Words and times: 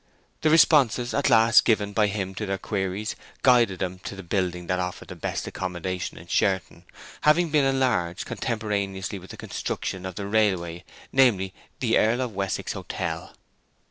The 0.41 0.49
responses 0.49 1.13
at 1.13 1.29
last 1.29 1.63
given 1.63 1.93
by 1.93 2.07
him 2.07 2.33
to 2.33 2.47
their 2.47 2.57
queries 2.57 3.15
guided 3.43 3.77
them 3.77 3.99
to 3.99 4.15
the 4.15 4.23
building 4.23 4.65
that 4.65 4.79
offered 4.79 5.09
the 5.09 5.15
best 5.15 5.45
accommodation 5.45 6.17
in 6.17 6.25
Sherton—having 6.25 7.51
been 7.51 7.65
enlarged 7.65 8.25
contemporaneously 8.25 9.19
with 9.19 9.29
the 9.29 9.37
construction 9.37 10.07
of 10.07 10.15
the 10.15 10.25
railway—namely, 10.25 11.53
the 11.81 11.99
Earl 11.99 12.21
of 12.21 12.33
Wessex 12.33 12.73
Hotel. 12.73 13.35